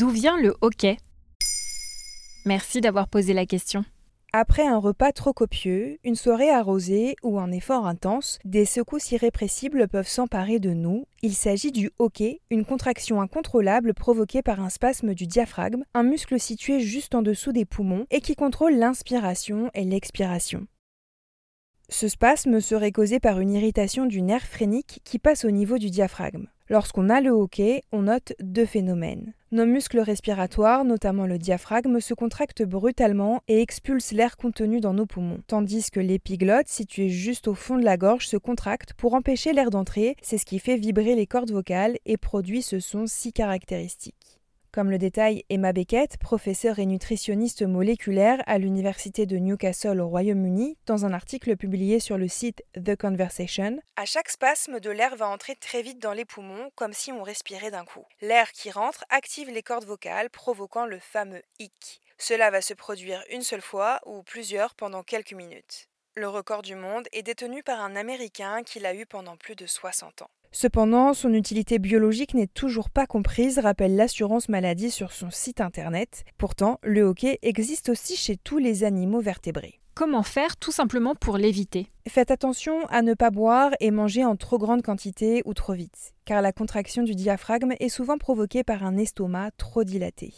[0.00, 0.96] D'où vient le hockey
[2.46, 3.84] Merci d'avoir posé la question.
[4.32, 9.88] Après un repas trop copieux, une soirée arrosée ou un effort intense, des secousses irrépressibles
[9.88, 11.04] peuvent s'emparer de nous.
[11.20, 16.40] Il s'agit du hoquet, une contraction incontrôlable provoquée par un spasme du diaphragme, un muscle
[16.40, 20.66] situé juste en dessous des poumons et qui contrôle l'inspiration et l'expiration.
[21.90, 25.90] Ce spasme serait causé par une irritation du nerf phrénique qui passe au niveau du
[25.90, 26.46] diaphragme.
[26.70, 29.34] Lorsqu'on a le hoquet, on note deux phénomènes.
[29.52, 35.06] Nos muscles respiratoires, notamment le diaphragme, se contractent brutalement et expulsent l'air contenu dans nos
[35.06, 39.52] poumons, tandis que l'épiglotte, située juste au fond de la gorge, se contracte pour empêcher
[39.52, 43.32] l'air d'entrer, c'est ce qui fait vibrer les cordes vocales et produit ce son si
[43.32, 44.39] caractéristique.
[44.72, 50.78] Comme le détaille Emma Beckett, professeure et nutritionniste moléculaire à l'Université de Newcastle au Royaume-Uni,
[50.86, 55.28] dans un article publié sur le site The Conversation, à chaque spasme de l'air va
[55.28, 58.04] entrer très vite dans les poumons, comme si on respirait d'un coup.
[58.20, 62.00] L'air qui rentre active les cordes vocales, provoquant le fameux hic.
[62.16, 65.88] Cela va se produire une seule fois ou plusieurs pendant quelques minutes.
[66.14, 69.66] Le record du monde est détenu par un Américain qui l'a eu pendant plus de
[69.66, 70.30] 60 ans.
[70.52, 76.24] Cependant, son utilité biologique n'est toujours pas comprise, rappelle l'assurance maladie sur son site internet.
[76.38, 79.80] Pourtant, le hockey existe aussi chez tous les animaux vertébrés.
[79.94, 81.86] Comment faire tout simplement pour l'éviter?
[82.08, 86.14] Faites attention à ne pas boire et manger en trop grande quantité ou trop vite,
[86.24, 90.32] car la contraction du diaphragme est souvent provoquée par un estomac trop dilaté.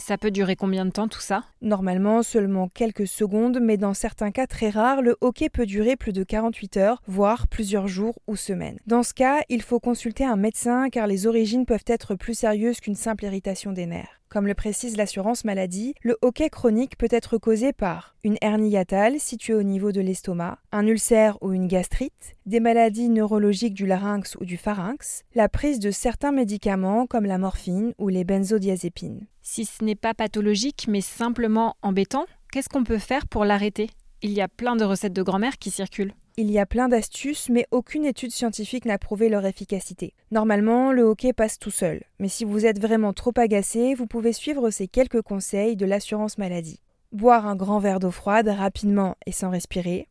[0.00, 1.44] Ça peut durer combien de temps tout ça?
[1.60, 6.14] Normalement seulement quelques secondes, mais dans certains cas très rares, le hockey peut durer plus
[6.14, 8.78] de 48 heures, voire plusieurs jours ou semaines.
[8.86, 12.80] Dans ce cas, il faut consulter un médecin car les origines peuvent être plus sérieuses
[12.80, 14.20] qu'une simple irritation des nerfs.
[14.30, 18.76] Comme le précise l'assurance maladie, le hoquet chronique peut être causé par une hernie
[19.18, 24.36] située au niveau de l'estomac, un ulcère ou une gastrite, des maladies neurologiques du larynx
[24.40, 29.26] ou du pharynx, la prise de certains médicaments comme la morphine ou les benzodiazépines.
[29.52, 33.90] Si ce n'est pas pathologique mais simplement embêtant, qu'est-ce qu'on peut faire pour l'arrêter?
[34.22, 36.14] Il y a plein de recettes de grand-mère qui circulent.
[36.36, 40.14] Il y a plein d'astuces, mais aucune étude scientifique n'a prouvé leur efficacité.
[40.30, 44.32] Normalement, le hockey passe tout seul, mais si vous êtes vraiment trop agacé, vous pouvez
[44.32, 46.78] suivre ces quelques conseils de l'assurance maladie.
[47.10, 50.06] Boire un grand verre d'eau froide rapidement et sans respirer.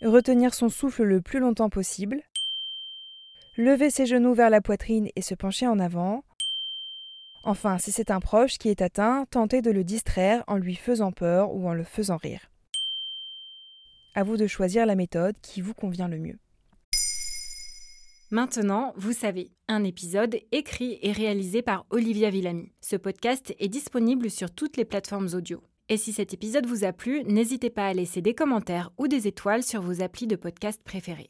[0.00, 2.22] Retenir son souffle le plus longtemps possible.
[3.56, 6.22] Lever ses genoux vers la poitrine et se pencher en avant.
[7.44, 11.10] Enfin, si c'est un proche qui est atteint, tentez de le distraire en lui faisant
[11.10, 12.50] peur ou en le faisant rire.
[14.14, 16.38] À vous de choisir la méthode qui vous convient le mieux.
[18.30, 22.72] Maintenant, vous savez, un épisode écrit et réalisé par Olivia Villamy.
[22.80, 25.62] Ce podcast est disponible sur toutes les plateformes audio.
[25.88, 29.26] Et si cet épisode vous a plu, n'hésitez pas à laisser des commentaires ou des
[29.26, 31.28] étoiles sur vos applis de podcast préférés.